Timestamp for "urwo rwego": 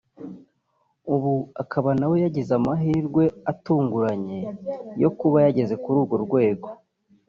6.01-6.67